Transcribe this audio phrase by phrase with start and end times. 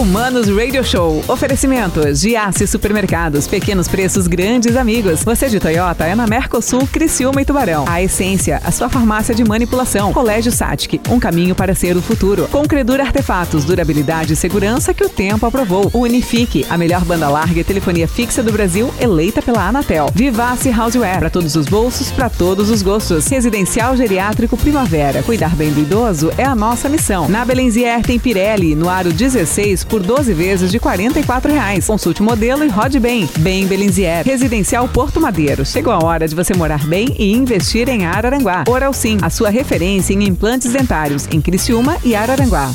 [0.00, 1.22] Humanos Radio Show.
[1.28, 5.22] Oferecimento: Giasse Supermercados, pequenos preços, grandes amigos.
[5.22, 7.84] Você de Toyota é na Mercosul, Criciúma e Tubarão.
[7.86, 10.10] A Essência, a sua farmácia de manipulação.
[10.10, 12.48] Colégio Satic, um caminho para ser o futuro.
[12.50, 15.90] Com Credura Artefatos, durabilidade e segurança que o tempo aprovou.
[15.92, 20.10] Unifique, a melhor banda larga e telefonia fixa do Brasil, eleita pela Anatel.
[20.14, 23.28] Vivace Houseware, para todos os bolsos, para todos os gostos.
[23.28, 25.22] Residencial Geriátrico Primavera.
[25.22, 27.28] Cuidar bem do idoso é a nossa missão.
[27.28, 31.86] Na Belenzier tem Pirelli, no aro 16 por 12 vezes de 44 reais.
[31.86, 33.28] Consulte o modelo e rode bem.
[33.40, 34.24] Bem Belenzier.
[34.24, 35.66] Residencial Porto Madeiro.
[35.66, 38.64] Chegou a hora de você morar bem e investir em Araranguá.
[38.68, 42.70] Oral Sim, a sua referência em implantes dentários em Criciúma e Araranguá.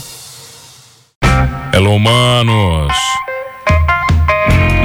[1.73, 2.93] Hello, manos.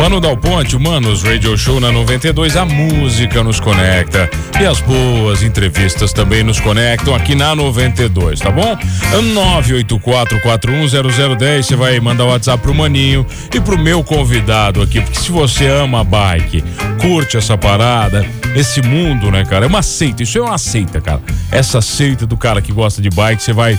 [0.00, 5.42] Mano Dal Ponte, Manos Radio Show na 92, a música nos conecta e as boas
[5.42, 8.78] entrevistas também nos conectam aqui na 92, tá bom?
[9.12, 15.30] 984410010, você vai mandar o WhatsApp pro Maninho e pro meu convidado aqui, porque se
[15.30, 16.64] você ama bike,
[16.98, 19.66] curte essa parada, esse mundo, né, cara?
[19.66, 21.20] É uma seita, isso é uma seita, cara.
[21.52, 23.78] Essa seita do cara que gosta de bike, você vai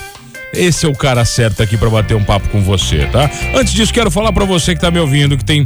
[0.53, 3.29] esse é o cara certo aqui para bater um papo com você, tá?
[3.55, 5.65] Antes disso, quero falar para você que tá me ouvindo que tem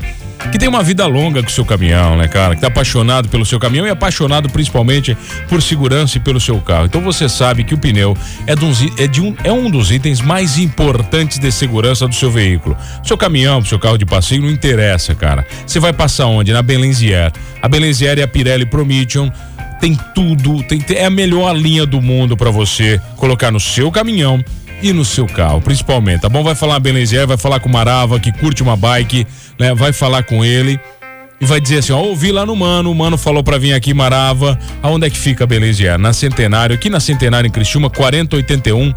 [0.52, 2.56] que tem uma vida longa com o seu caminhão, né, cara?
[2.56, 6.86] Que tá apaixonado pelo seu caminhão e apaixonado principalmente por segurança e pelo seu carro.
[6.86, 10.22] Então você sabe que o pneu é, um, é, de um, é um dos itens
[10.22, 12.78] mais importantes de segurança do seu veículo.
[13.04, 15.46] Seu caminhão, seu carro de passeio, não interessa, cara.
[15.66, 16.54] Você vai passar onde?
[16.54, 17.32] Na Belenzier.
[17.62, 19.32] A Belenzier e a Pirelli Promission
[19.80, 24.44] tem tudo, tem, é a melhor linha do mundo para você colocar no seu caminhão
[24.82, 26.44] e no seu carro, principalmente, tá bom?
[26.44, 29.26] Vai falar Belenzier, vai falar com o Marava, que curte uma bike,
[29.60, 29.74] né?
[29.74, 30.80] Vai falar com ele
[31.40, 33.94] e vai dizer assim, ó, ouvi lá no Mano, o Mano falou para vir aqui
[33.94, 35.98] Marava, aonde é que fica Belenzier?
[35.98, 38.94] Na Centenário, aqui na Centenário em Criciúma, 4081,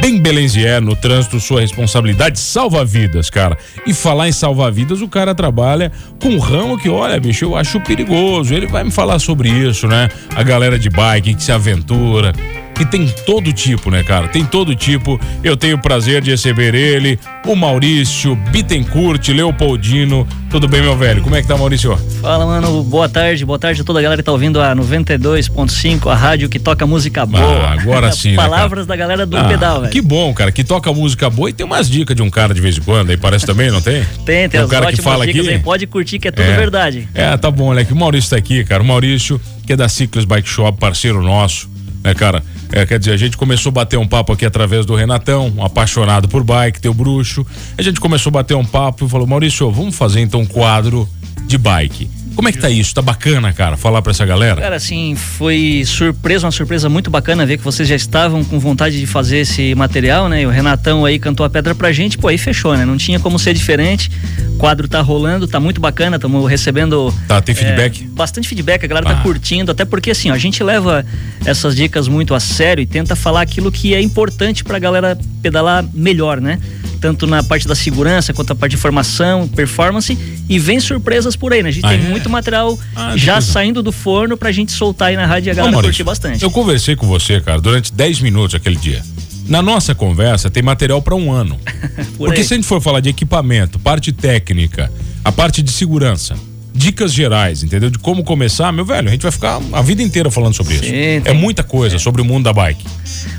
[0.00, 3.56] bem Belenzier, no trânsito, sua responsabilidade, salva vidas, cara.
[3.86, 7.56] E falar em salvar vidas, o cara trabalha com um ramo que, olha, bicho, eu
[7.56, 10.08] acho perigoso, ele vai me falar sobre isso, né?
[10.34, 12.32] A galera de bike que se aventura,
[12.76, 14.28] que tem todo tipo, né, cara?
[14.28, 15.18] Tem todo tipo.
[15.42, 20.28] Eu tenho o prazer de receber ele, o Maurício Bittencourt, Leopoldino.
[20.50, 21.22] Tudo bem, meu velho?
[21.22, 21.96] Como é que tá, Maurício?
[22.20, 22.84] Fala, mano.
[22.84, 23.44] Boa tarde.
[23.44, 26.86] Boa tarde a toda a galera que tá ouvindo a 92.5, a rádio que toca
[26.86, 27.42] música boa.
[27.42, 28.30] Ah, agora sim.
[28.30, 29.92] Né, Palavras né, da galera do ah, pedal, velho.
[29.92, 32.60] Que bom, cara, que toca música boa e tem umas dicas de um cara de
[32.60, 34.04] vez em quando, aí parece também, não tem?
[34.24, 35.40] tem, tem, um cara que fala aqui.
[35.40, 37.08] Aí, pode curtir que é tudo é, verdade.
[37.14, 37.84] É, tá bom, né?
[37.84, 38.82] Que o Maurício tá aqui, cara.
[38.82, 41.68] O Maurício, que é da Ciclos Bike Shop, parceiro nosso,
[42.04, 42.42] né, cara?
[42.72, 45.64] É, quer dizer, a gente começou a bater um papo aqui através do Renatão, um
[45.64, 47.46] apaixonado por bike, teu bruxo.
[47.78, 51.08] A gente começou a bater um papo e falou: Maurício, vamos fazer então um quadro
[51.46, 52.10] de bike.
[52.36, 52.94] Como é que tá isso?
[52.94, 54.60] Tá bacana, cara, falar pra essa galera?
[54.60, 59.00] Cara, assim, foi surpresa, uma surpresa muito bacana ver que vocês já estavam com vontade
[59.00, 60.42] de fazer esse material, né?
[60.42, 62.84] E o Renatão aí cantou a pedra pra gente, pô, aí fechou, né?
[62.84, 64.10] Não tinha como ser diferente.
[64.50, 67.12] O quadro tá rolando, tá muito bacana, estamos recebendo.
[67.26, 68.02] Tá, tem feedback?
[68.04, 69.16] É, bastante feedback, a galera tá ah.
[69.16, 71.06] tá curtindo, até porque assim, ó, a gente leva
[71.42, 75.82] essas dicas muito a sério e tenta falar aquilo que é importante pra galera pedalar
[75.94, 76.60] melhor, né?
[77.00, 80.16] Tanto na parte da segurança quanto na parte de formação, performance
[80.48, 81.68] e vem surpresas por aí, né?
[81.68, 82.08] A gente ah, tem é?
[82.08, 85.54] muito material ah, já saindo do forno pra gente soltar aí na rádio e a
[85.54, 86.42] galera Ô, curtir bastante.
[86.42, 89.02] Eu conversei com você, cara, durante 10 minutos aquele dia.
[89.48, 91.58] Na nossa conversa tem material para um ano.
[92.18, 92.44] Porque aí.
[92.44, 94.90] se a gente for falar de equipamento, parte técnica,
[95.24, 96.34] a parte de segurança,
[96.76, 97.90] dicas gerais, entendeu?
[97.90, 100.80] De como começar, meu velho, a gente vai ficar a vida inteira falando sobre Sim,
[100.80, 100.92] isso.
[100.92, 101.98] Tem, é muita coisa é.
[101.98, 102.84] sobre o mundo da bike.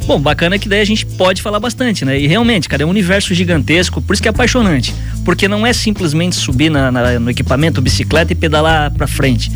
[0.06, 2.20] Bom, bacana que daí a gente pode falar bastante, né?
[2.20, 4.94] E realmente, cara, é um universo gigantesco, por isso que é apaixonante.
[5.24, 9.52] Porque não é simplesmente subir na, na, no equipamento, bicicleta e pedalar pra frente.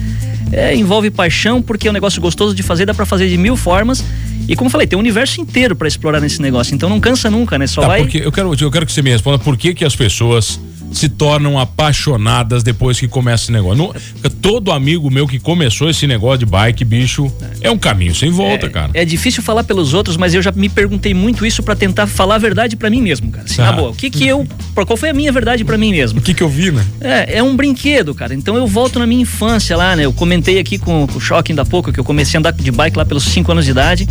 [0.51, 3.55] É, envolve paixão, porque é um negócio gostoso de fazer, dá pra fazer de mil
[3.55, 4.03] formas.
[4.47, 6.75] E como eu falei, tem um universo inteiro para explorar nesse negócio.
[6.75, 7.67] Então não cansa nunca, né?
[7.67, 8.01] Só tá, vai.
[8.01, 10.59] Eu quero, eu quero que você me responda por que, que as pessoas
[10.91, 13.93] se tornam apaixonadas depois que começa esse negócio.
[14.41, 17.31] Todo amigo meu que começou esse negócio de bike, bicho,
[17.61, 18.91] é um caminho sem volta, é, cara.
[18.93, 22.35] É difícil falar pelos outros, mas eu já me perguntei muito isso para tentar falar
[22.35, 23.45] a verdade para mim mesmo, cara.
[23.45, 23.65] Assim, ah.
[23.65, 26.19] na boa, o que que eu, qual foi a minha verdade para mim mesmo?
[26.19, 26.85] O que que eu vi, né?
[26.99, 28.33] É, é um brinquedo, cara.
[28.33, 30.05] Então eu volto na minha infância lá, né?
[30.05, 32.53] Eu comentei aqui com, com o Choque ainda há pouco que eu comecei a andar
[32.53, 34.07] de bike lá pelos 5 anos de idade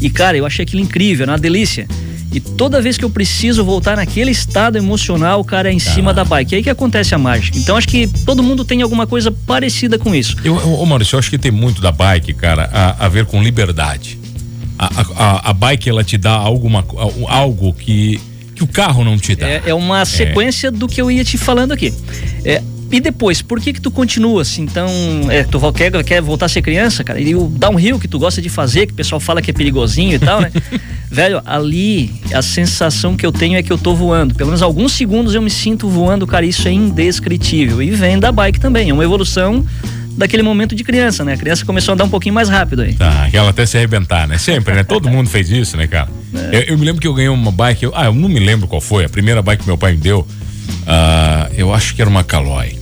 [0.00, 1.86] e cara, eu achei aquilo incrível, era uma delícia.
[2.32, 5.80] E toda vez que eu preciso voltar naquele estado emocional, o cara é em ah.
[5.80, 6.54] cima da bike.
[6.54, 7.56] É aí que acontece a mágica.
[7.56, 10.36] Então acho que todo mundo tem alguma coisa parecida com isso.
[10.42, 13.40] Eu, eu, Maurício, eu acho que tem muito da bike, cara, a, a ver com
[13.40, 14.18] liberdade.
[14.76, 16.84] A, a, a, bike, ela te dá alguma,
[17.28, 18.20] algo que,
[18.56, 19.46] que o carro não te dá.
[19.46, 20.70] É, é uma sequência é.
[20.72, 21.94] do que eu ia te falando aqui.
[22.44, 24.62] É, e depois, por que que tu continua assim?
[24.62, 24.88] Então,
[25.28, 27.20] é, tu quer, quer voltar a ser criança, cara?
[27.20, 30.14] E o downhill que tu gosta de fazer, que o pessoal fala que é perigosinho
[30.14, 30.50] e tal, né?
[31.10, 34.34] Velho, ali a sensação que eu tenho é que eu tô voando.
[34.34, 36.46] Pelo menos alguns segundos eu me sinto voando, cara.
[36.46, 37.82] Isso é indescritível.
[37.82, 38.90] E vem da bike também.
[38.90, 39.64] É uma evolução
[40.16, 41.34] daquele momento de criança, né?
[41.34, 42.94] A criança começou a andar um pouquinho mais rápido aí.
[42.94, 44.38] Tá, aquela até se arrebentar, né?
[44.38, 44.84] Sempre, né?
[44.84, 46.08] Todo mundo fez isso, né, cara?
[46.34, 46.58] É.
[46.58, 48.68] Eu, eu, me lembro que eu ganhei uma bike, eu, ah, eu não me lembro
[48.68, 52.10] qual foi, a primeira bike que meu pai me deu, uh, eu acho que era
[52.10, 52.79] uma Caloi.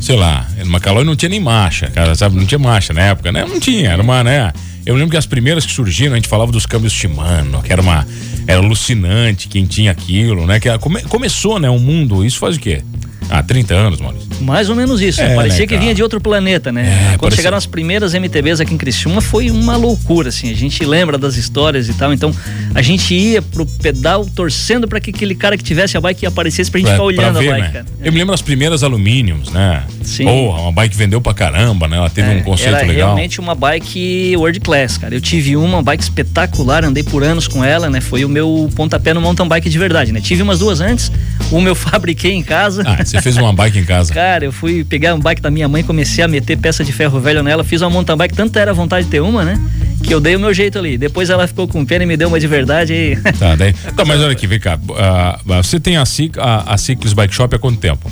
[0.00, 2.36] Sei lá, uma Caloi não tinha nem marcha, cara, sabe?
[2.36, 3.44] Não tinha marcha na época, né?
[3.44, 4.52] Não tinha, era uma, né?
[4.86, 7.82] Eu lembro que as primeiras que surgiram, a gente falava dos câmbios Shimano, que era
[7.82, 8.06] uma.
[8.46, 10.58] Era alucinante quem tinha aquilo, né?
[10.58, 11.68] Que come, começou, né?
[11.68, 12.82] O mundo, isso faz o quê?
[13.30, 14.28] Ah, 30 anos, Maurício.
[14.40, 15.20] Mais ou menos isso.
[15.20, 16.86] É, parecia né, que vinha de outro planeta, né?
[16.86, 17.36] É, Quando parecia...
[17.36, 20.50] chegaram as primeiras MTBs aqui em Criciúma, foi uma loucura, assim.
[20.50, 22.12] A gente lembra das histórias e tal.
[22.12, 22.34] Então,
[22.74, 26.70] a gente ia pro pedal torcendo para que aquele cara que tivesse a bike aparecesse
[26.70, 27.84] pra gente pra, ficar olhando ver, a bike, né?
[28.02, 29.82] Eu me lembro das primeiras alumínios, né?
[30.02, 30.24] Sim.
[30.24, 31.96] Porra, uma bike vendeu pra caramba, né?
[31.96, 33.08] Ela teve é, um conceito era legal.
[33.08, 35.14] realmente uma bike world class, cara.
[35.14, 38.00] Eu tive uma, uma bike espetacular, andei por anos com ela, né?
[38.00, 40.20] Foi o meu pontapé no mountain bike de verdade, né?
[40.20, 41.12] Tive umas duas antes,
[41.50, 42.82] uma eu fabriquei em casa.
[42.86, 44.12] Ah, você fez uma bike em casa?
[44.12, 47.20] Cara, eu fui pegar um bike da minha mãe, comecei a meter peça de ferro
[47.20, 49.60] velho nela, fiz uma mountain bike, tanto era vontade de ter uma, né?
[50.02, 50.96] Que eu dei o meu jeito ali.
[50.96, 52.92] Depois ela ficou com pena e me deu uma de verdade.
[52.92, 53.16] E...
[53.32, 53.72] Tá, daí.
[53.96, 54.76] tá, mas olha aqui, vem cá.
[54.76, 56.04] Uh, você tem a,
[56.38, 58.10] a, a Ciclis Bike Shop há quanto tempo?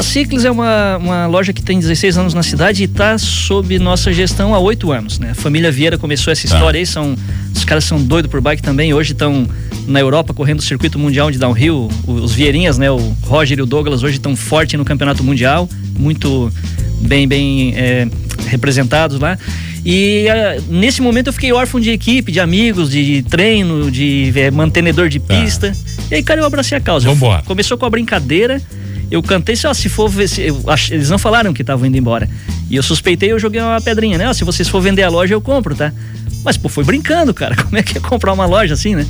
[0.00, 3.78] A Ciclis é uma, uma loja que tem 16 anos na cidade e está sob
[3.78, 5.32] nossa gestão há oito anos, né?
[5.32, 6.54] A família Vieira começou essa tá.
[6.54, 6.80] história ah.
[6.80, 7.14] aí, são,
[7.54, 9.46] os caras são doidos por bike também, hoje estão
[9.86, 12.90] na Europa correndo o circuito mundial de downhill, os Vieirinhas, né?
[12.90, 15.68] O Roger e o Douglas hoje estão fortes no campeonato mundial,
[15.98, 16.50] muito
[17.02, 18.08] bem, bem é,
[18.46, 19.38] representados lá.
[19.84, 24.50] E uh, nesse momento eu fiquei órfão de equipe, de amigos, de treino, de é,
[24.50, 25.38] mantenedor de tá.
[25.38, 25.72] pista.
[26.10, 27.06] E aí, cara, eu abracei a causa.
[27.06, 27.42] Vambora.
[27.42, 28.62] Começou com a brincadeira
[29.10, 32.28] eu cantei só, se for ver, se, eu, eles não falaram que estavam indo embora.
[32.70, 34.32] E eu suspeitei, eu joguei uma pedrinha, né?
[34.32, 35.92] se vocês for vender a loja, eu compro, tá?
[36.44, 37.56] Mas, pô, foi brincando, cara.
[37.62, 39.06] Como é que é comprar uma loja assim, né?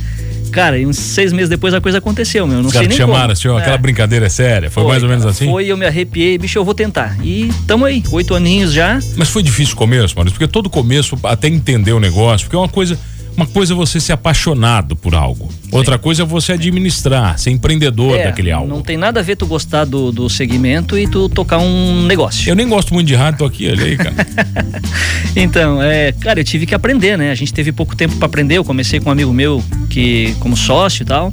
[0.51, 2.59] Cara, e uns seis meses depois a coisa aconteceu, meu.
[2.59, 3.35] Não Os sei nem chamaram, como.
[3.37, 3.61] senhor, é.
[3.61, 4.69] aquela brincadeira é séria.
[4.69, 5.45] Foi, foi mais ou menos assim?
[5.45, 7.15] Foi, eu me arrepiei, bicho, eu vou tentar.
[7.23, 8.99] E tamo aí, oito aninhos já.
[9.15, 12.59] Mas foi difícil o começo, Maurício, porque todo começo, até entender o negócio, porque é
[12.59, 12.99] uma coisa
[13.41, 15.49] uma coisa é você ser apaixonado por algo.
[15.71, 18.67] Outra coisa é você administrar, ser empreendedor é, daquele algo.
[18.67, 22.47] Não tem nada a ver tu gostar do, do segmento e tu tocar um negócio.
[22.47, 24.13] Eu nem gosto muito de rádio, tô aqui, olha aí, cara.
[25.35, 27.31] então, é, cara, eu tive que aprender, né?
[27.31, 28.57] A gente teve pouco tempo para aprender.
[28.57, 31.31] Eu comecei com um amigo meu que como sócio e tal.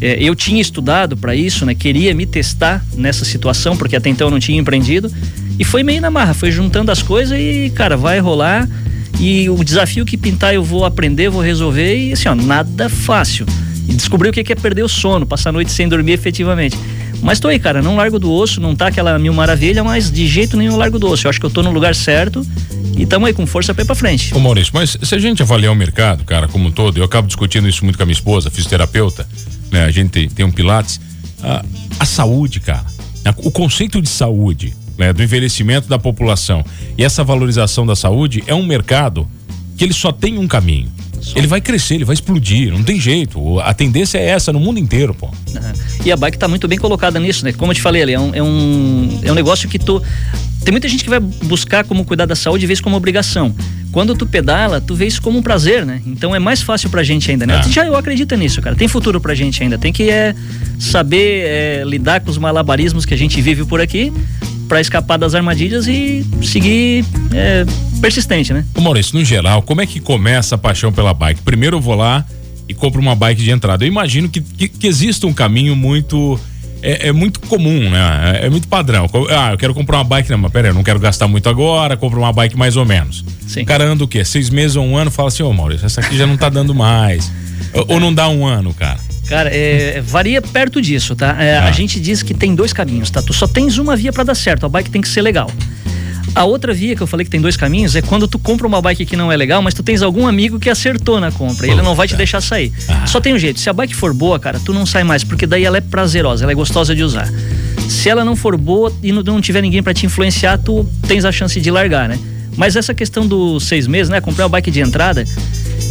[0.00, 1.76] É, eu tinha estudado para isso, né?
[1.76, 5.12] Queria me testar nessa situação, porque até então eu não tinha empreendido.
[5.58, 8.68] E foi meio na marra, foi juntando as coisas e, cara, vai rolar.
[9.18, 13.46] E o desafio que pintar eu vou aprender, vou resolver e assim, ó, nada fácil.
[13.88, 16.76] E descobri o que é perder o sono, passar a noite sem dormir efetivamente.
[17.22, 20.26] Mas tô aí, cara, não largo do osso, não tá aquela mil maravilha, mas de
[20.26, 21.26] jeito nenhum largo do osso.
[21.26, 22.46] Eu acho que eu tô no lugar certo
[22.96, 24.34] e tamo aí com força pra ir pra frente.
[24.34, 27.26] Ô Maurício, mas se a gente avaliar o mercado, cara, como um todo, eu acabo
[27.26, 29.26] discutindo isso muito com a minha esposa, fisioterapeuta,
[29.70, 29.84] né?
[29.84, 31.00] A gente tem, tem um pilates.
[31.42, 31.64] A,
[32.00, 32.84] a saúde, cara,
[33.38, 36.64] o conceito de saúde, né, do envelhecimento da população
[36.96, 39.28] e essa valorização da saúde é um mercado
[39.76, 40.90] que ele só tem um caminho.
[41.20, 41.38] Só.
[41.38, 43.58] Ele vai crescer, ele vai explodir, não tem jeito.
[43.60, 45.28] A tendência é essa no mundo inteiro, pô.
[46.04, 47.52] E a bike tá muito bem colocada nisso, né?
[47.52, 50.02] Como eu te falei, é um, é um, é um negócio que tu.
[50.64, 53.54] Tem muita gente que vai buscar como cuidar da saúde e vê isso como obrigação.
[53.90, 56.02] Quando tu pedala, tu vê isso como um prazer, né?
[56.06, 57.62] Então é mais fácil pra gente ainda, né?
[57.64, 57.68] Ah.
[57.68, 58.76] Já eu acredito nisso, cara.
[58.76, 59.78] Tem futuro pra gente ainda.
[59.78, 60.34] Tem que é,
[60.78, 64.12] saber é, lidar com os malabarismos que a gente vive por aqui
[64.68, 67.64] para escapar das armadilhas e seguir é,
[68.00, 68.64] persistente, né?
[68.74, 71.42] Ô Maurício, no geral, como é que começa a paixão pela bike?
[71.42, 72.24] Primeiro eu vou lá
[72.68, 73.84] e compro uma bike de entrada.
[73.84, 76.38] Eu imagino que, que, que exista um caminho muito.
[76.82, 78.38] É, é, muito comum, né?
[78.42, 79.08] É, é, muito padrão.
[79.30, 81.48] Ah, eu quero comprar uma bike, não, mas pera aí, eu não quero gastar muito
[81.48, 83.24] agora, compro uma bike mais ou menos.
[83.46, 83.62] Sim.
[83.62, 84.24] O cara anda o quê?
[84.24, 86.74] Seis meses ou um ano, fala assim, ô Maurício, essa aqui já não tá dando
[86.74, 87.32] mais.
[87.72, 89.00] ou, ou não dá um ano, cara.
[89.28, 91.36] Cara, é, varia perto disso, tá?
[91.42, 91.64] É, ah.
[91.64, 93.20] A gente diz que tem dois caminhos, tá?
[93.20, 95.50] Tu só tens uma via para dar certo, a bike tem que ser legal.
[96.34, 98.80] A outra via que eu falei que tem dois caminhos é quando tu compra uma
[98.82, 101.70] bike que não é legal, mas tu tens algum amigo que acertou na compra e
[101.70, 102.72] ele não vai te deixar sair.
[102.88, 103.06] Ah.
[103.06, 105.46] Só tem um jeito, se a bike for boa, cara, tu não sai mais, porque
[105.46, 107.26] daí ela é prazerosa, ela é gostosa de usar.
[107.88, 111.32] Se ela não for boa e não tiver ninguém para te influenciar, tu tens a
[111.32, 112.18] chance de largar, né?
[112.56, 114.20] Mas essa questão dos seis meses, né?
[114.20, 115.24] Comprar uma bike de entrada,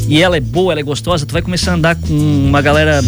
[0.07, 3.01] e ela é boa, ela é gostosa, tu vai começar a andar com uma galera,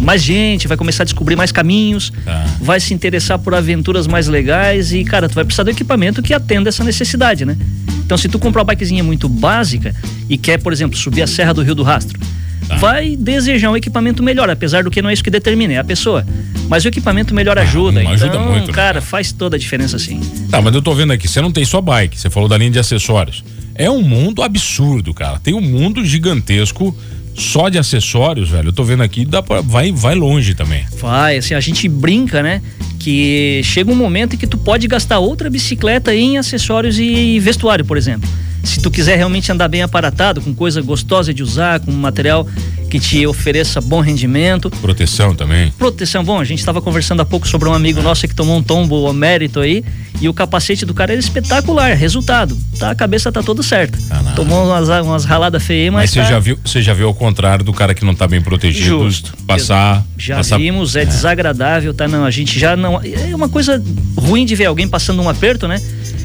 [0.00, 2.46] mais gente, vai começar a descobrir mais caminhos, tá.
[2.60, 6.32] vai se interessar por aventuras mais legais e, cara, tu vai precisar do equipamento que
[6.32, 7.56] atenda essa necessidade, né?
[8.04, 9.94] Então, se tu comprar uma bikezinha muito básica
[10.28, 12.20] e quer, por exemplo, subir a Serra do Rio do Rastro,
[12.68, 12.76] tá.
[12.76, 15.84] vai desejar um equipamento melhor, apesar do que não é isso que determina, é a
[15.84, 16.24] pessoa.
[16.68, 18.00] Mas o equipamento melhor ah, ajuda.
[18.00, 18.72] então, ajuda muito, né?
[18.72, 19.06] cara, né?
[19.06, 20.20] faz toda a diferença sim.
[20.50, 22.70] Tá, mas eu tô vendo aqui, você não tem só bike, você falou da linha
[22.70, 23.42] de acessórios.
[23.74, 25.38] É um mundo absurdo, cara.
[25.38, 26.96] Tem um mundo gigantesco
[27.34, 28.68] só de acessórios, velho.
[28.68, 30.84] Eu tô vendo aqui, dá pra, vai, vai longe também.
[30.98, 32.62] Vai, assim, a gente brinca, né?
[32.98, 37.84] Que chega um momento em que tu pode gastar outra bicicleta em acessórios e vestuário,
[37.84, 38.28] por exemplo.
[38.62, 42.48] Se tu quiser realmente andar bem aparatado, com coisa gostosa de usar, com material
[42.94, 44.70] que te ofereça bom rendimento.
[44.70, 45.72] Proteção também.
[45.72, 48.62] Proteção, bom, a gente estava conversando há pouco sobre um amigo nosso que tomou um
[48.62, 49.84] tombo mérito aí
[50.20, 51.96] e o capacete do cara era espetacular.
[51.96, 53.98] Resultado, tá, a cabeça tá toda certa.
[54.10, 56.02] Ah, Tomou umas, umas raladas feias, mas.
[56.04, 56.26] Mas você, tá...
[56.26, 58.86] já viu, você já viu ao contrário do cara que não tá bem protegido?
[58.86, 59.36] Justo.
[59.44, 60.04] Passar.
[60.16, 60.58] Já passar...
[60.58, 62.06] vimos, é, é desagradável, tá?
[62.06, 63.00] Não, a gente já não.
[63.02, 63.82] É uma coisa
[64.16, 65.80] ruim de ver alguém passando um aperto, né?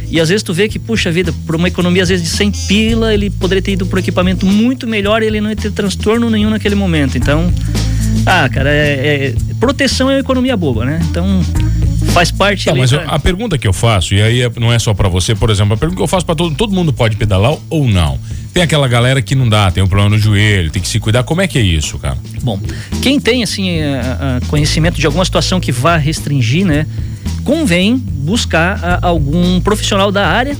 [0.09, 2.51] E às vezes tu vê que, puxa vida, por uma economia às vezes de 100
[2.67, 6.29] pila, ele poderia ter ido um equipamento muito melhor e ele não ia ter transtorno
[6.29, 7.17] nenhum naquele momento.
[7.17, 7.51] Então,
[8.25, 10.99] ah, cara, é, é proteção é uma economia boba, né?
[11.09, 11.43] Então,
[12.13, 13.03] faz parte tá, mas pra...
[13.03, 15.49] eu, a pergunta que eu faço, e aí é, não é só para você, por
[15.49, 18.19] exemplo, a pergunta que eu faço para todo, todo mundo pode pedalar ou não?
[18.53, 21.23] Tem aquela galera que não dá, tem um problema no joelho, tem que se cuidar.
[21.23, 22.17] Como é que é isso, cara?
[22.41, 22.59] Bom,
[23.01, 26.87] quem tem assim a, a conhecimento de alguma situação que vá restringir, né?
[27.39, 30.57] Convém buscar a, algum profissional da área.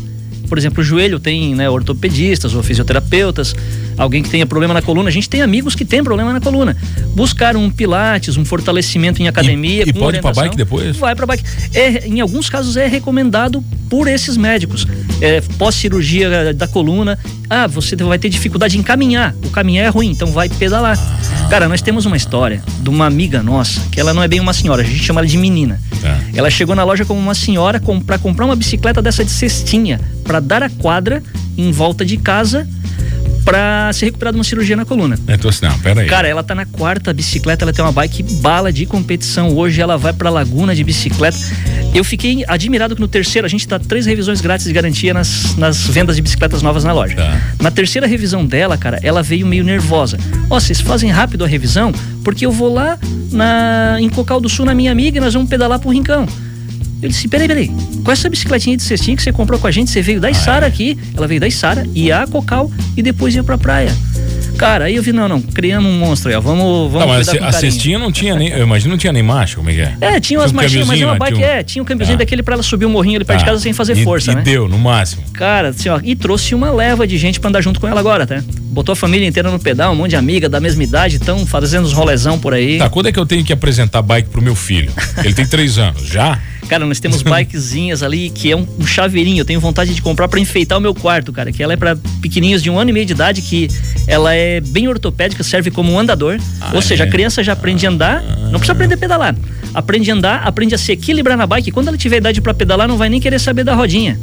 [0.49, 3.55] Por exemplo, o joelho tem né, ortopedistas ou fisioterapeutas,
[3.97, 5.09] alguém que tenha problema na coluna.
[5.09, 6.75] A gente tem amigos que têm problema na coluna.
[7.15, 9.83] Buscar um pilates, um fortalecimento em academia.
[9.85, 10.97] E, e pode ir para bike depois?
[10.97, 11.43] Vai para bike.
[11.73, 14.87] É, em alguns casos é recomendado por esses médicos.
[15.21, 17.17] É, Pós-cirurgia da coluna.
[17.49, 19.35] Ah, você vai ter dificuldade em caminhar.
[19.43, 20.97] O caminhar é ruim, então vai pedalar.
[20.97, 21.49] Ah.
[21.49, 24.53] Cara, nós temos uma história de uma amiga nossa, que ela não é bem uma
[24.53, 25.81] senhora, a gente chama ela de menina.
[25.99, 26.19] Tá.
[26.35, 29.99] Ela chegou na loja como uma senhora com, para comprar uma bicicleta dessa de cestinha,
[30.29, 31.23] para dar a quadra
[31.57, 32.67] em volta de casa
[33.43, 35.17] pra se recuperar de uma cirurgia na coluna.
[35.25, 36.07] É, tô assim, não, pera aí.
[36.07, 39.57] Cara, ela tá na quarta bicicleta, ela tem uma bike bala de competição.
[39.57, 41.35] Hoje ela vai pra Laguna de bicicleta.
[41.95, 45.55] Eu fiquei admirado que no terceiro, a gente dá três revisões grátis de garantia nas,
[45.55, 47.15] nas vendas de bicicletas novas na loja.
[47.15, 47.41] Tá.
[47.59, 50.19] Na terceira revisão dela, cara, ela veio meio nervosa.
[50.47, 51.91] Ó, oh, vocês fazem rápido a revisão,
[52.23, 52.99] porque eu vou lá
[53.31, 56.27] na, em Cocal do Sul na minha amiga e nós vamos pedalar pro Rincão.
[57.01, 57.71] Eu disse, peraí, peraí,
[58.03, 60.65] com essa bicicletinha de cestinha que você comprou com a gente, você veio da Isara
[60.65, 60.71] ah, é.
[60.71, 63.95] aqui, ela veio da Isara, ia a Cocal e depois ia pra praia.
[64.59, 66.41] Cara, aí eu vi, não, não, criamos um monstro aí, ó.
[66.41, 66.99] Vamos, vamos.
[66.99, 68.49] Não, mas a, a cestinha não tinha nem.
[68.49, 69.95] Eu imagino não tinha nem marcha, como é que é?
[70.01, 71.43] É, tinha umas um marchinhas, mas uma bike, um...
[71.43, 72.19] é, tinha um câmbiozinho ah.
[72.19, 73.43] daquele pra ela subir o um morrinho ali perto ah.
[73.43, 74.41] de casa sem fazer e, força, e né?
[74.41, 75.23] deu, no máximo.
[75.33, 78.27] Cara, assim, ó, e trouxe uma leva de gente pra andar junto com ela agora,
[78.27, 78.43] tá?
[78.71, 81.85] Botou a família inteira no pedal, um monte de amiga da mesma idade, estão fazendo
[81.85, 82.77] uns rolezão por aí.
[82.77, 84.91] Tá, quando é que eu tenho que apresentar bike pro meu filho?
[85.23, 86.39] Ele tem três anos, já?
[86.67, 89.41] Cara, nós temos bikezinhas ali que é um, um, chaveirinho.
[89.41, 91.51] Eu tenho vontade de comprar para enfeitar o meu quarto, cara.
[91.51, 93.67] Que ela é para pequenininhos de um ano e meio de idade, que
[94.07, 96.39] ela é bem ortopédica, serve como um andador.
[96.61, 97.07] Ah, Ou seja, é?
[97.07, 99.35] a criança já aprende a andar, não precisa aprender a pedalar.
[99.73, 101.71] Aprende a andar, aprende a se equilibrar na bike.
[101.71, 104.19] Quando ela tiver idade para pedalar, não vai nem querer saber da rodinha.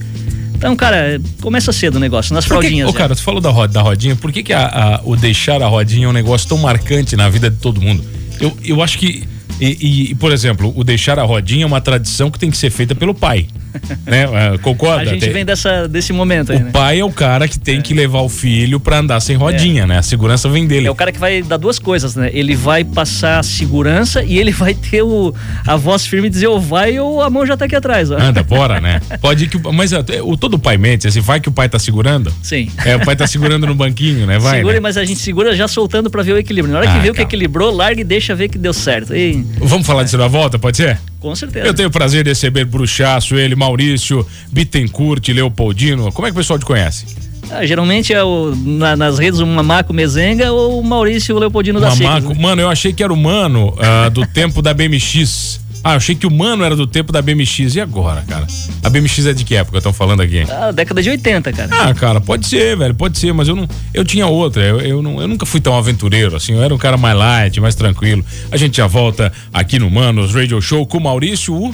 [0.54, 2.88] Então, cara, começa cedo o negócio, nas fraldinhas.
[2.88, 5.62] Ô, cara, tu falou da, roda, da rodinha, por que, que a, a, o deixar
[5.62, 8.02] a rodinha é um negócio tão marcante na vida de todo mundo?
[8.40, 9.25] Eu, eu acho que
[9.61, 12.71] e, e, por exemplo, o deixar a rodinha é uma tradição que tem que ser
[12.71, 13.47] feita pelo pai.
[14.06, 14.25] né?
[14.54, 15.02] É, concorda?
[15.02, 16.70] A gente vem dessa, desse momento aí, O né?
[16.73, 17.82] pai é o cara que tem é.
[17.82, 19.87] que levar o filho para andar sem rodinha, é.
[19.87, 19.99] né?
[19.99, 20.87] A segurança vem dele.
[20.87, 22.30] É o cara que vai dar duas coisas, né?
[22.32, 25.35] Ele vai passar a segurança e ele vai ter o,
[25.66, 28.11] a voz firme e dizer ou vai ou a mão já tá aqui atrás.
[28.11, 28.18] Ó.
[28.18, 29.00] Anda, bora, né?
[29.20, 29.58] Pode que.
[29.73, 32.32] Mas é, o, todo pai mente, assim, vai que o pai tá segurando?
[32.42, 32.70] Sim.
[32.85, 34.38] É, o pai tá segurando no banquinho, né?
[34.38, 34.56] Vai.
[34.56, 34.80] Segura, né?
[34.80, 36.73] mas a gente segura já soltando para ver o equilíbrio.
[36.73, 39.14] Na hora ah, que viu que equilibrou, larga e deixa ver que deu certo.
[39.14, 39.44] E...
[39.58, 40.99] Vamos falar disso na volta, pode ser?
[41.20, 41.66] Com certeza.
[41.66, 46.12] Eu tenho o prazer de receber Bruxaço, ele, Maurício, Bittencourt, Leopoldino.
[46.12, 47.06] Como é que o pessoal te conhece?
[47.50, 51.94] Ah, geralmente é o, na, nas redes o Mamaco Mezenga ou o Maurício Leopoldino da
[51.94, 52.40] Mamaco, né?
[52.40, 55.61] Mano, eu achei que era o Mano uh, do tempo da BMX.
[55.86, 57.76] Ah, eu achei que o Mano era do tempo da BMX.
[57.76, 58.44] E agora, cara?
[58.82, 60.42] A BMX é de que época estão falando aqui?
[60.50, 61.68] Ah, década de 80, cara.
[61.70, 63.68] Ah, cara, pode ser, velho, pode ser, mas eu não.
[63.94, 64.64] Eu tinha outra.
[64.64, 66.54] Eu, eu, não, eu nunca fui tão aventureiro, assim.
[66.54, 68.24] Eu era um cara mais light, mais tranquilo.
[68.50, 71.54] A gente já volta aqui no Manos Radio Show com o Maurício.
[71.54, 71.72] O...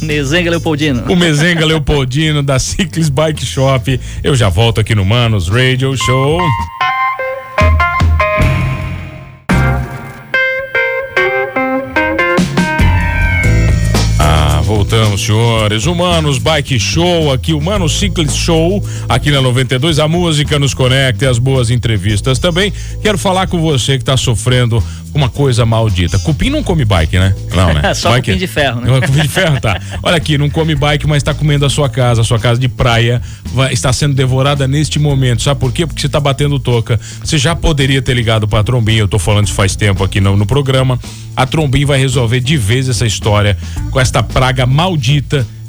[0.00, 1.12] Mezenga Leopoldino.
[1.12, 4.00] O Mezenga Leopoldino da Cyclis Bike Shop.
[4.22, 6.40] Eu já volto aqui no Manos Radio Show.
[15.18, 19.98] Então, senhores, Humanos Bike Show, aqui, Humanos Cyclist Show, aqui na 92.
[19.98, 22.72] A música nos conecta e as boas entrevistas também.
[23.02, 24.82] Quero falar com você que está sofrendo
[25.12, 26.18] uma coisa maldita.
[26.20, 27.34] Cupim não come bike, né?
[27.52, 27.92] Não, né?
[27.94, 29.00] Só bike, cupim de ferro, né?
[29.06, 29.80] cupim de ferro, tá.
[30.02, 32.68] Olha aqui, não come bike, mas está comendo a sua casa, a sua casa de
[32.68, 33.20] praia
[33.52, 35.42] vai, está sendo devorada neste momento.
[35.42, 35.84] Sabe por quê?
[35.86, 37.00] Porque você está batendo toca.
[37.24, 40.20] Você já poderia ter ligado para a Trombinha, eu tô falando isso faz tempo aqui
[40.20, 40.98] no, no programa.
[41.34, 43.56] A Trombinha vai resolver de vez essa história
[43.90, 45.07] com esta praga maldita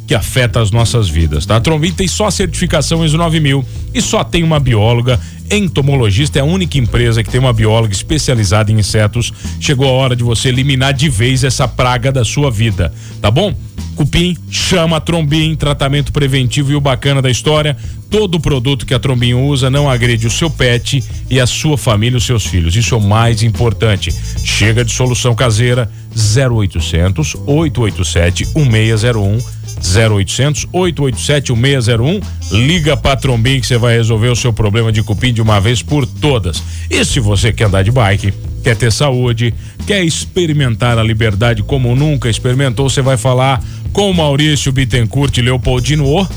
[0.10, 1.58] que afeta as nossas vidas, tá?
[1.58, 5.20] A Trombin tem só certificação ISO 9000 e só tem uma bióloga
[5.52, 9.32] entomologista, é a única empresa que tem uma bióloga especializada em insetos.
[9.60, 12.92] Chegou a hora de você eliminar de vez essa praga da sua vida,
[13.22, 13.54] tá bom?
[13.96, 17.76] Cupim, chama a Trombin, tratamento preventivo e o bacana da história,
[18.10, 22.18] todo produto que a Trombin usa não agride o seu pet e a sua família,
[22.18, 22.76] os seus filhos.
[22.76, 24.12] Isso é o mais importante.
[24.44, 32.20] Chega de solução caseira 0800 887 1601 0800 887 1601.
[32.52, 35.82] Liga para Trombim que você vai resolver o seu problema de cupim de uma vez
[35.82, 36.62] por todas.
[36.90, 39.54] E se você quer andar de bike, quer ter saúde,
[39.88, 43.64] quer experimentar a liberdade como nunca experimentou, você vai falar
[43.94, 46.28] com Maurício Bittencourt Leopoldino o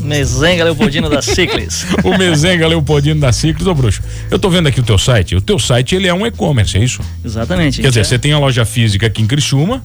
[0.00, 1.86] Mezenga Leopoldino da Ciclis.
[2.04, 4.02] o Mezenga Leopoldino da Ciclis, ô bruxo.
[4.30, 5.36] Eu tô vendo aqui o teu site.
[5.36, 7.00] O teu site ele é um e-commerce, é isso?
[7.24, 7.80] Exatamente.
[7.80, 8.04] Quer dizer, é.
[8.04, 9.82] você tem a loja física aqui em Criciúma,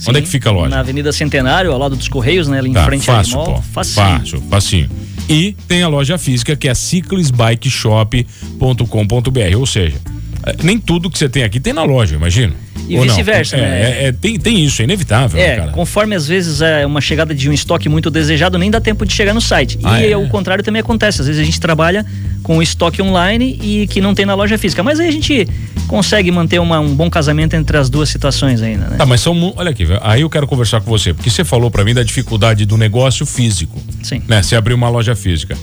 [0.00, 0.70] Sim, Onde é que fica a loja?
[0.70, 2.58] Na Avenida Centenário, ao lado dos Correios, né?
[2.58, 3.62] Ali tá, em frente fácil, ao mall.
[3.70, 3.94] Facinho.
[3.94, 4.88] Fácil, facinho.
[5.28, 9.98] E tem a loja física que é ciclisbikeshop.com.br, ou seja,
[10.42, 12.54] é, nem tudo que você tem aqui tem na loja, imagina.
[12.94, 13.80] E vice-versa, é, né?
[13.80, 15.40] É, é, tem, tem isso, é inevitável.
[15.40, 18.80] É, né, conforme às vezes é uma chegada de um estoque muito desejado, nem dá
[18.80, 19.78] tempo de chegar no site.
[19.82, 20.16] Ah, e é?
[20.16, 21.20] o contrário também acontece.
[21.20, 22.04] Às vezes a gente trabalha
[22.42, 24.82] com estoque online e que não tem na loja física.
[24.82, 25.46] Mas aí a gente
[25.86, 28.96] consegue manter uma, um bom casamento entre as duas situações ainda, né?
[28.96, 29.52] Tá, mas são.
[29.56, 32.64] Olha aqui, aí eu quero conversar com você, porque você falou para mim da dificuldade
[32.64, 33.78] do negócio físico.
[34.02, 34.22] Sim.
[34.26, 34.42] Né?
[34.42, 35.56] Você abrir uma loja física.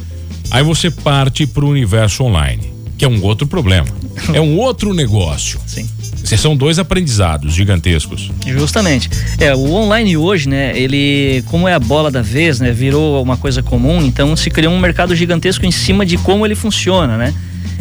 [0.50, 3.88] Aí você parte para o universo online, que é um outro problema.
[4.34, 5.60] é um outro negócio.
[5.66, 5.88] Sim.
[6.28, 8.30] Vocês são dois aprendizados gigantescos.
[8.46, 9.10] Justamente.
[9.40, 13.38] É, o online hoje, né, ele, como é a bola da vez, né, virou uma
[13.38, 17.34] coisa comum, então se criou um mercado gigantesco em cima de como ele funciona, né?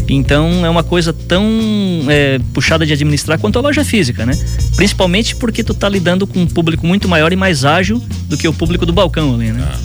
[0.09, 1.45] Então é uma coisa tão
[2.09, 4.39] é, puxada de administrar quanto a loja física, né?
[4.77, 8.47] Principalmente porque tu tá lidando com um público muito maior e mais ágil do que
[8.47, 9.69] o público do balcão ali, né?
[9.69, 9.77] Ah.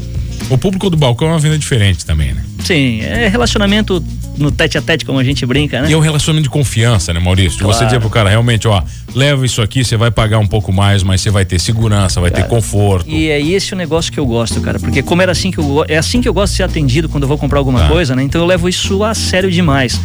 [0.51, 2.44] O público do balcão é uma venda diferente também, né?
[2.63, 4.03] Sim, é relacionamento
[4.38, 5.89] no tete a tete, como a gente brinca, né?
[5.89, 7.60] E é um relacionamento de confiança, né, Maurício?
[7.60, 7.74] Claro.
[7.74, 8.82] Você dizer pro cara, realmente, ó,
[9.13, 12.32] leva isso aqui, você vai pagar um pouco mais, mas você vai ter segurança, vai
[12.32, 13.10] cara, ter conforto.
[13.10, 15.86] E é esse o negócio que eu gosto, cara, porque como era assim que eu
[15.88, 17.88] é assim que eu gosto de ser atendido quando eu vou comprar alguma tá.
[17.88, 18.24] coisa, né?
[18.24, 20.00] Então eu levo isso a sério demais.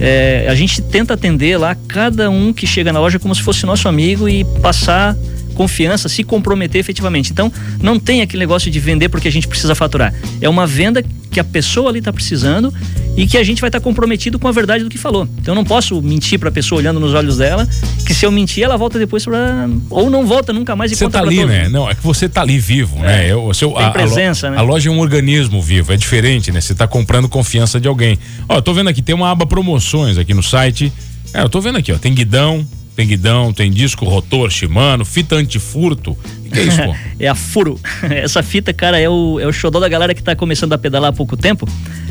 [0.00, 3.66] É, a gente tenta atender lá cada um que chega na loja como se fosse
[3.66, 5.16] nosso amigo e passar
[5.58, 7.32] confiança, se comprometer efetivamente.
[7.32, 10.14] Então, não tem aquele negócio de vender porque a gente precisa faturar.
[10.40, 12.72] É uma venda que a pessoa ali está precisando
[13.16, 15.28] e que a gente vai estar tá comprometido com a verdade do que falou.
[15.40, 17.68] Então, eu não posso mentir para a pessoa olhando nos olhos dela,
[18.06, 21.04] que se eu mentir, ela volta depois para ou não volta nunca mais e você
[21.06, 21.68] conta tá ali, né?
[21.68, 23.02] Não, é que você tá ali vivo, é.
[23.02, 23.32] né?
[23.32, 24.58] Eu, seu, tem a, presença, a, né?
[24.58, 26.60] A loja é um organismo vivo, é diferente, né?
[26.60, 28.16] Você está comprando confiança de alguém.
[28.48, 30.92] Ó, eu tô vendo aqui, tem uma aba promoções aqui no site.
[31.34, 32.64] É, eu tô vendo aqui, ó, tem guidão,
[32.98, 36.18] tem guidão, tem disco rotor Shimano, fita antifurto.
[36.44, 36.96] O que é isso, pô?
[37.20, 37.78] é a Furo.
[38.10, 41.10] Essa fita, cara, é o, é o xodó da galera que tá começando a pedalar
[41.10, 41.68] há pouco tempo.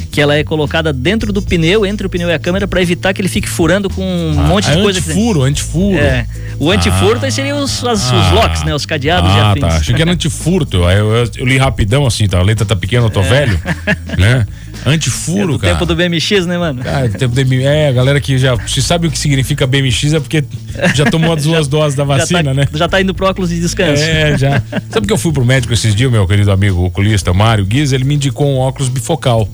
[0.10, 3.14] Que ela é colocada dentro do pneu, entre o pneu e a câmera, para evitar
[3.14, 5.00] que ele fique furando com um ah, monte de é coisa.
[5.00, 5.98] Antifuro, antifuro.
[5.98, 6.26] É.
[6.58, 8.74] O antifurto ah, seriam os, as, ah, os locks, né?
[8.74, 9.60] Os cadeados ah, e afins.
[9.60, 9.68] tá.
[9.68, 10.78] Achei que era antifurto.
[10.78, 12.40] Eu, eu, eu, li rapidão assim, tá?
[12.40, 13.30] A letra tá pequena, eu tô é.
[13.30, 13.60] velho.
[14.18, 14.48] Né?
[14.86, 15.74] Antifuro, é cara.
[15.74, 16.82] tempo do BMX, né, mano?
[16.86, 17.66] Ah, tempo do BMX.
[17.66, 18.56] É, a galera que já.
[18.68, 20.44] Se sabe o que significa BMX é porque
[20.96, 22.68] já tomou as duas doses da vacina, já tá, né?
[22.74, 24.02] Já tá indo pro óculos de descanso.
[24.02, 24.62] É, já.
[24.90, 28.04] Sabe que eu fui pro médico esses dias, meu querido amigo oculista Mário Guiz, ele
[28.04, 29.48] me indicou um óculos bifocal.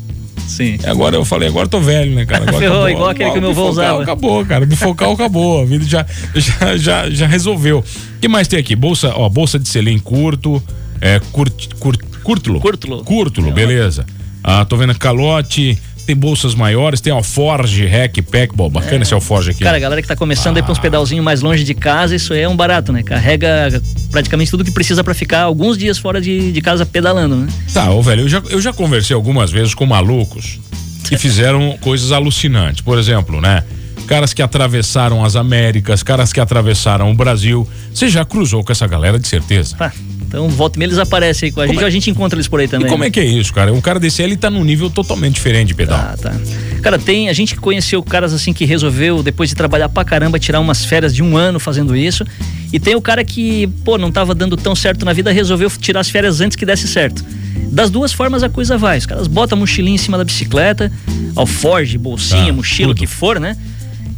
[0.47, 0.77] Sim.
[0.83, 2.43] E agora eu falei, agora tô velho, né, cara?
[2.43, 4.03] Agora Ferrou, acabou, igual aquele que o meu avô usava.
[4.03, 4.65] Acabou, cara.
[4.65, 5.61] Bifocal acabou.
[5.61, 6.05] A vida já,
[6.35, 7.79] já, já, já resolveu.
[7.79, 8.75] O que mais tem aqui?
[8.75, 10.61] Bolsa, ó, bolsa de selim curto,
[11.01, 12.59] é, curt, curt, curtulo.
[12.59, 13.03] Curtulo.
[13.03, 14.05] Curtulo, beleza.
[14.43, 19.01] Ah, tô vendo calote tem bolsas maiores, tem Alforge, Hack, Pack, bom, bacana é.
[19.03, 19.63] esse Alforge aqui.
[19.63, 20.59] Cara, a galera que tá começando ah.
[20.59, 23.03] aí pra uns pedalzinhos mais longe de casa, isso aí é um barato, né?
[23.03, 27.47] Carrega praticamente tudo que precisa para ficar alguns dias fora de, de casa pedalando, né?
[27.73, 30.59] Tá, ô velho, eu já, eu já conversei algumas vezes com malucos
[31.07, 32.81] que fizeram coisas alucinantes.
[32.81, 33.63] Por exemplo, né?
[34.07, 37.67] Caras que atravessaram as Américas, caras que atravessaram o Brasil.
[37.93, 39.77] Você já cruzou com essa galera, de certeza?
[39.79, 39.91] Ah.
[40.33, 41.87] Então, volta e meia eles aparecem aí com a como gente, é?
[41.87, 42.87] a gente encontra eles por aí também.
[42.87, 43.71] E como é que é isso, cara?
[43.71, 45.95] Um cara desse ele tá num nível totalmente diferente de pedal.
[45.95, 46.33] Ah, tá.
[46.81, 50.59] Cara, tem, a gente conheceu caras assim que resolveu, depois de trabalhar pra caramba, tirar
[50.59, 52.25] umas férias de um ano fazendo isso
[52.71, 55.99] E tem o cara que, pô, não tava dando tão certo na vida, resolveu tirar
[55.99, 57.23] as férias antes que desse certo.
[57.71, 58.97] Das duas formas a coisa vai.
[58.97, 60.91] Os caras botam a mochilinha em cima da bicicleta,
[61.35, 63.55] alforge, bolsinha, tá, mochila, o que for, né?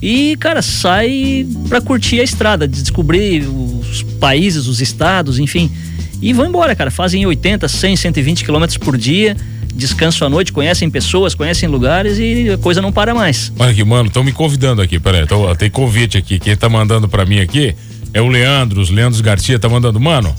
[0.02, 5.70] E, cara, sai pra curtir a estrada, descobrir os países, os estados, enfim.
[6.22, 6.90] E vão embora, cara.
[6.92, 9.36] Fazem 80, 100, 120 quilômetros por dia
[9.76, 13.52] descansam à noite, conhecem pessoas, conhecem lugares e a coisa não para mais.
[13.60, 17.10] Olha aqui, mano, estão me convidando aqui, peraí, tô, tem convite aqui, quem tá mandando
[17.10, 17.76] para mim aqui
[18.14, 20.34] é o Leandro, os Leandros Garcia tá mandando, mano,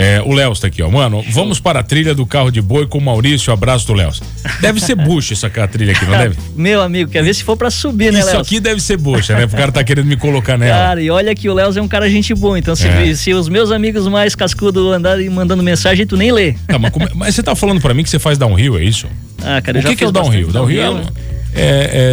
[0.00, 0.88] é, o Léo está aqui, ó.
[0.88, 3.52] Mano, vamos para a trilha do carro de boi com o Maurício.
[3.52, 4.12] Abraço do Léo.
[4.60, 6.36] Deve ser bucha essa trilha aqui, não deve?
[6.54, 8.28] Meu amigo, quer ver se for para subir, né, Léo?
[8.28, 9.46] Isso aqui deve ser bucha, né?
[9.46, 10.78] O cara tá querendo me colocar nela.
[10.78, 12.56] Cara, e olha que o Léo é um cara gente boa.
[12.56, 13.12] Então, se, é.
[13.12, 16.52] se os meus amigos mais cascudos andarem mandando mensagem, tu nem lê.
[16.68, 19.08] Tá, mas, como, mas, você tá falando para mim que você faz downhill, é isso?
[19.42, 20.52] Ah, cara, o que, que é o downhill?
[20.52, 21.27] Downhill, downhill é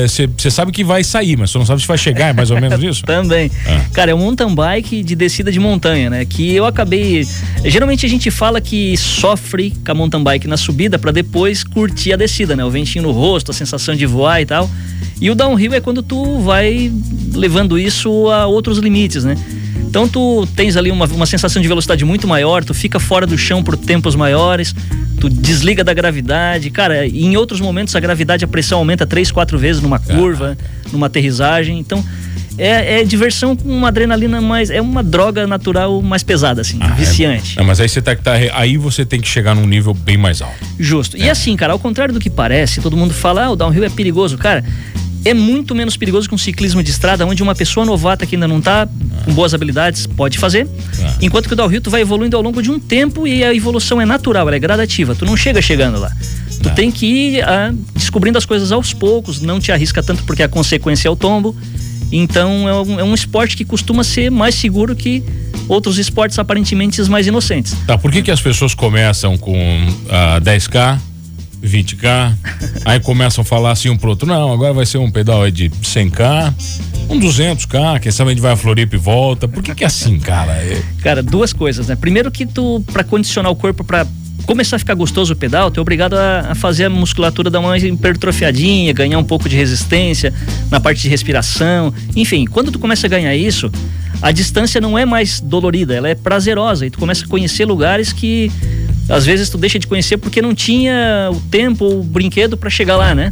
[0.08, 2.34] você é, é, sabe que vai sair, mas você não sabe se vai chegar, é
[2.34, 3.04] mais ou menos isso?
[3.06, 3.52] Também.
[3.68, 3.86] Ah.
[3.94, 6.26] Cara, é um mountain bike de descida de montanha, né?
[6.26, 7.26] Que eu acabei.
[7.64, 12.14] Geralmente a gente fala que sofre com a mountain bike na subida para depois curtir
[12.14, 12.66] a descida, né?
[12.66, 14.70] O ventinho no rosto, a sensação de voar e tal.
[15.20, 16.92] E o downhill é quando tu vai
[17.34, 19.36] levando isso a outros limites, né?
[19.96, 23.38] Então tu tens ali uma, uma sensação de velocidade muito maior, tu fica fora do
[23.38, 24.76] chão por tempos maiores,
[25.22, 26.70] tu desliga da gravidade.
[26.70, 30.58] Cara, em outros momentos a gravidade, a pressão aumenta três, quatro vezes numa curva,
[30.92, 31.80] numa aterrissagem.
[31.80, 32.04] Então
[32.58, 34.70] é, é, diversão com uma adrenalina mais.
[34.70, 36.96] É uma droga natural mais pesada, assim, ah, é.
[36.96, 37.58] viciante.
[37.58, 40.42] É, mas aí você tá, tá, aí você tem que chegar num nível bem mais
[40.42, 40.58] alto.
[40.78, 41.16] Justo.
[41.16, 41.22] É.
[41.22, 43.90] E assim, cara, ao contrário do que parece, todo mundo fala, ah, o downhill é
[43.90, 44.38] perigoso.
[44.38, 44.62] Cara,
[45.26, 48.48] é muito menos perigoso que um ciclismo de estrada, onde uma pessoa novata que ainda
[48.48, 48.88] não está
[49.26, 50.68] com boas habilidades pode fazer,
[51.02, 51.16] ah.
[51.22, 54.00] enquanto que o downhill tu vai evoluindo ao longo de um tempo e a evolução
[54.00, 56.12] é natural, ela é gradativa, tu não chega chegando lá.
[56.62, 56.72] Tu ah.
[56.72, 60.48] tem que ir ah, descobrindo as coisas aos poucos, não te arrisca tanto porque a
[60.48, 61.56] consequência é o tombo.
[62.12, 65.24] Então é um, é um esporte que costuma ser mais seguro que
[65.68, 67.76] outros esportes aparentemente mais inocentes.
[67.88, 71.00] Tá, por que, que as pessoas começam com uh, 10K,
[71.65, 72.34] 20k.
[72.86, 75.69] aí começam a falar assim um pro outro, não, agora vai ser um pedal de
[75.69, 76.54] 100k,
[77.10, 79.47] um 200k, quem sabe a gente vai a Floripa e volta.
[79.47, 80.54] Por que que é assim, cara?
[80.54, 80.82] É...
[81.01, 81.95] Cara, duas coisas, né?
[81.95, 84.06] Primeiro que tu, para condicionar o corpo para
[84.45, 87.60] começar a ficar gostoso o pedal, tu é obrigado a, a, fazer a musculatura dar
[87.60, 90.34] uma hipertrofiadinha, ganhar um pouco de resistência
[90.69, 91.93] na parte de respiração.
[92.15, 93.71] Enfim, quando tu começa a ganhar isso,
[94.21, 98.13] a distância não é mais dolorida, ela é prazerosa e tu começa a conhecer lugares
[98.13, 98.51] que
[99.08, 102.70] às vezes tu deixa de conhecer porque não tinha o tempo ou o brinquedo para
[102.70, 103.32] chegar lá, né?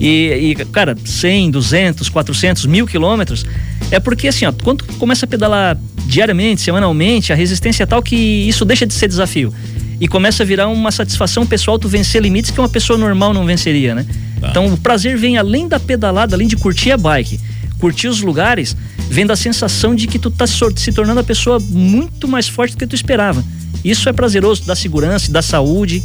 [0.00, 3.44] E, e, cara, 100, 200, 400, mil quilômetros,
[3.90, 8.02] é porque assim, ó, quando tu começa a pedalar diariamente, semanalmente, a resistência é tal
[8.02, 9.52] que isso deixa de ser desafio.
[10.00, 13.46] E começa a virar uma satisfação pessoal tu vencer limites que uma pessoa normal não
[13.46, 14.04] venceria, né?
[14.40, 14.50] Tá.
[14.50, 17.38] Então o prazer vem além da pedalada, além de curtir a bike,
[17.78, 18.76] curtir os lugares,
[19.08, 22.78] vem da sensação de que tu tá se tornando a pessoa muito mais forte do
[22.78, 23.44] que tu esperava.
[23.84, 26.02] Isso é prazeroso, da segurança, da saúde.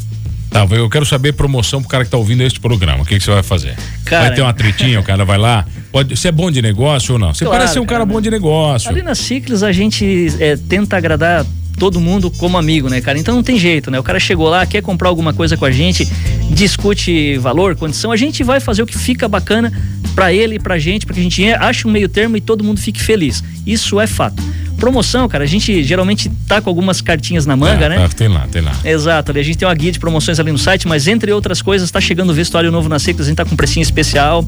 [0.49, 3.03] Tá, eu quero saber promoção pro cara que tá ouvindo este programa.
[3.03, 3.75] O que, que você vai fazer?
[4.03, 5.65] Cara, vai ter uma tretinha, o cara vai lá.
[5.91, 7.33] Pode, você é bom de negócio ou não?
[7.33, 8.89] Você claro, parece ser um cara, cara bom de negócio.
[8.89, 11.45] Ali na Ciclis a gente é, tenta agradar
[11.77, 13.17] todo mundo como amigo, né, cara?
[13.17, 13.99] Então não tem jeito, né?
[13.99, 16.05] O cara chegou lá, quer comprar alguma coisa com a gente,
[16.51, 19.71] discute valor, condição, a gente vai fazer o que fica bacana
[20.13, 22.63] para ele e pra gente, para que a gente ache um meio termo e todo
[22.63, 23.43] mundo fique feliz.
[23.65, 24.43] Isso é fato.
[24.79, 27.95] Promoção, cara, a gente geralmente tá com algumas cartinhas na manga, é, né?
[27.97, 28.73] Tá, tem lá, tem lá.
[28.83, 31.91] Exato, a gente tem uma guia de promoções ali no site, mas entre outras coisas,
[31.91, 34.45] tá chegando o vestuário novo na Secas, a gente tá com precinho especial.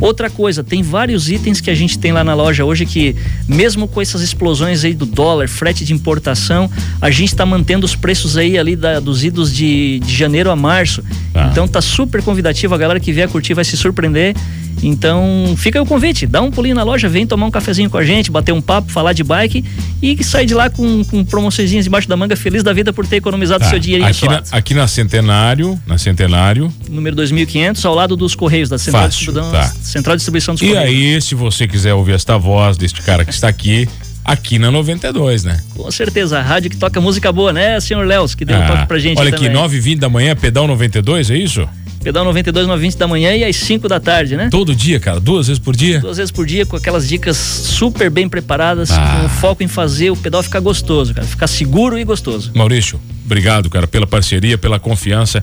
[0.00, 3.14] Outra coisa, tem vários itens que a gente tem lá na loja hoje que,
[3.46, 6.70] mesmo com essas explosões aí do dólar, frete de importação,
[7.00, 10.56] a gente tá mantendo os preços aí ali da, dos idos de, de janeiro a
[10.56, 11.04] março.
[11.32, 11.48] Tá.
[11.50, 14.34] Então tá super convidativo, a galera que vier curtir vai se surpreender.
[14.82, 18.04] Então, fica o convite, dá um pulinho na loja, vem tomar um cafezinho com a
[18.04, 19.64] gente, bater um papo, falar de bike
[20.04, 23.16] e sair de lá com, com promoções embaixo da manga, feliz da vida por ter
[23.16, 23.70] economizado tá.
[23.70, 26.72] seu dinheirinho aqui na, aqui na Centenário, na Centenário.
[26.90, 29.64] Número 2500, ao lado dos Correios, da Central, Fácil, de, tá.
[29.64, 30.90] Central de Distribuição dos e Correios.
[30.90, 33.88] E aí, se você quiser ouvir esta voz deste cara que está aqui,
[34.24, 35.60] aqui na 92, né?
[35.74, 38.66] Com certeza, a rádio que toca música boa, né, senhor Léo, que deu ah, um
[38.66, 41.68] toque pra gente Olha aqui, 9h20 da manhã, pedal 92, é isso?
[42.04, 44.50] Pedal 92, 9h20 da manhã e às 5 da tarde, né?
[44.50, 45.18] Todo dia, cara?
[45.18, 46.00] Duas vezes por dia?
[46.00, 49.20] Duas vezes por dia, com aquelas dicas super bem preparadas, ah.
[49.22, 51.26] com foco em fazer o pedal ficar gostoso, cara.
[51.26, 52.52] Ficar seguro e gostoso.
[52.54, 55.42] Maurício, obrigado, cara, pela parceria, pela confiança.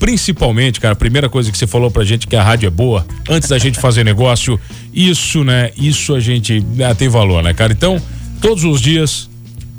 [0.00, 3.06] Principalmente, cara, a primeira coisa que você falou pra gente que a rádio é boa,
[3.30, 4.58] antes da gente fazer negócio,
[4.92, 5.70] isso, né?
[5.76, 7.72] Isso a gente né, tem valor, né, cara?
[7.72, 8.02] Então,
[8.40, 9.30] todos os dias,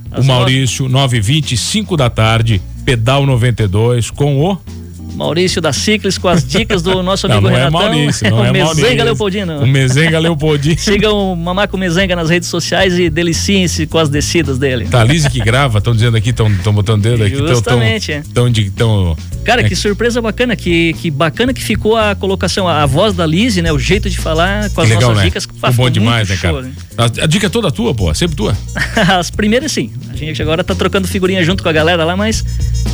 [0.10, 4.58] As o Maurício, 9h20, 5 da tarde, pedal 92, com o
[5.20, 7.82] Maurício da Ciclis com as dicas do nosso amigo não, não Renatão.
[7.82, 9.04] É Maurício, não o é Mezenga Maurício.
[9.04, 9.60] Leopoldino.
[9.60, 10.80] O Mezenga Leopoldino.
[10.80, 14.86] Sigam o Mamaco Mezenga nas redes sociais e deliciem-se com as descidas dele.
[14.86, 17.36] Tá, Lise que grava, estão dizendo aqui, estão botando dedo aqui.
[17.36, 18.70] Justamente, tão, tão, é.
[18.74, 19.68] Tão, Cara, é.
[19.68, 23.62] que surpresa bacana, que, que bacana que ficou a colocação, a, a voz da Lise,
[23.62, 23.74] né?
[23.74, 25.24] O jeito de falar com as legal, nossas né?
[25.26, 25.44] dicas.
[25.44, 26.62] Ficou bom demais, né, cara?
[26.62, 26.72] né?
[26.98, 28.56] A, a, dica é toda tua, pô, sempre tua.
[29.20, 29.92] as primeiras sim.
[30.14, 32.46] A gente agora tá trocando figurinha junto com a galera lá, mas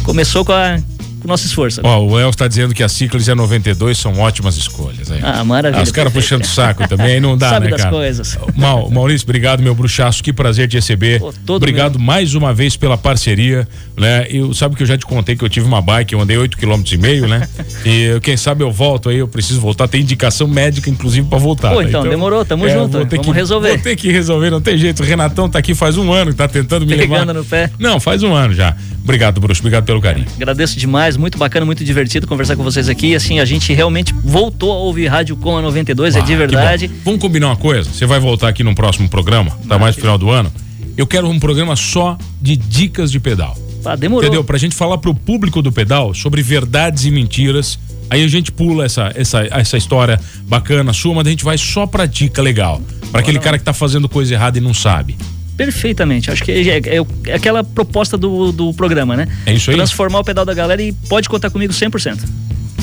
[0.04, 0.80] começou com a
[1.26, 1.82] o nosso esforço.
[1.84, 5.12] Ó, o El está dizendo que a Ciclis e a 92 são ótimas escolhas.
[5.12, 5.20] Aí.
[5.22, 5.82] Ah, maravilha.
[5.82, 7.96] Ah, os caras puxando o saco também, aí não dá, Sabe né, das cara?
[7.96, 8.38] coisas.
[8.56, 11.20] Maurício, obrigado, meu bruxaço, que prazer te receber.
[11.20, 14.28] Pô, obrigado mais uma vez pela parceria, né?
[14.30, 16.58] Eu sabe que eu já te contei que eu tive uma bike, eu andei 8
[16.58, 17.48] km e meio, né?
[17.86, 21.70] e quem sabe eu volto aí, eu preciso voltar, tem indicação médica inclusive para voltar.
[21.70, 22.98] Pô, então, então, demorou, tamo é, junto.
[22.98, 23.70] Vamos que, resolver.
[23.70, 25.02] Vou ter que resolver, não tem jeito.
[25.02, 27.34] O Renatão tá aqui faz um ano, tá tentando me Pegando levar.
[27.34, 27.70] no pé.
[27.80, 28.76] Não, faz um ano já.
[29.04, 30.26] Obrigado, bruxo, obrigado pelo carinho.
[30.36, 33.16] Agradeço demais, muito bacana, muito divertido conversar com vocês aqui.
[33.16, 36.92] Assim, a gente realmente voltou a ouvir Rádio Com a 92, ah, é de verdade.
[37.04, 37.90] Vamos combinar uma coisa?
[37.90, 40.52] Você vai voltar aqui no próximo programa, tá mais no final do ano.
[40.98, 43.56] Eu quero um programa só de dicas de pedal.
[43.86, 44.24] Ah, demorou.
[44.26, 44.43] Entendeu?
[44.43, 47.78] Pra gente falar pro público do pedal sobre verdades e mentiras.
[48.10, 51.88] Aí a gente pula essa, essa, essa história bacana sua, mas a gente vai só
[51.88, 52.82] pra dica legal.
[53.12, 55.17] Para aquele cara que tá fazendo coisa errada e não sabe.
[55.58, 56.30] Perfeitamente.
[56.30, 59.28] Acho que é, é, é, aquela proposta do, do programa, né?
[59.45, 59.78] É isso aí.
[59.78, 62.19] Transformar o pedal da galera e pode contar comigo 100%.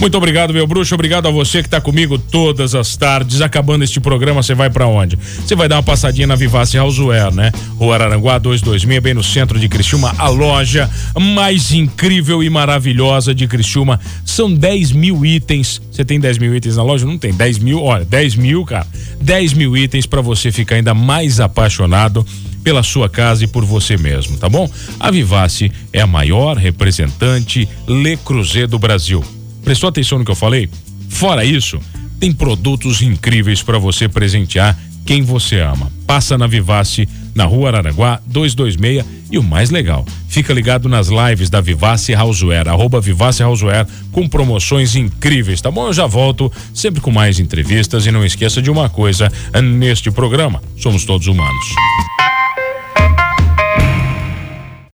[0.03, 0.97] Muito obrigado, meu bruxo.
[0.97, 3.41] Obrigado a você que está comigo todas as tardes.
[3.41, 5.17] Acabando este programa, você vai para onde?
[5.17, 7.53] Você vai dar uma passadinha na Vivace Houseware, né?
[7.79, 10.13] Rua Araranguá 226, bem no centro de Criciúma.
[10.19, 14.01] A loja mais incrível e maravilhosa de Criciúma.
[14.25, 15.81] São 10 mil itens.
[15.89, 17.07] Você tem 10 mil itens na loja?
[17.07, 17.33] Não tem.
[17.33, 18.89] 10 mil, olha, 10 mil, cara.
[19.21, 22.27] 10 mil itens para você ficar ainda mais apaixonado
[22.65, 24.69] pela sua casa e por você mesmo, tá bom?
[24.99, 29.25] A Vivace é a maior representante Le Creuset do Brasil.
[29.65, 30.69] Prestou atenção no que eu falei?
[31.09, 31.81] Fora isso,
[32.19, 35.91] tem produtos incríveis para você presentear quem você ama.
[36.07, 41.49] Passa na Vivace, na Rua Araranguá 226 e o mais legal, fica ligado nas lives
[41.49, 45.87] da Vivace Houseware, arroba Vivace Houseware, com promoções incríveis, tá bom?
[45.87, 50.63] Eu já volto sempre com mais entrevistas e não esqueça de uma coisa neste programa,
[50.77, 51.65] somos todos humanos.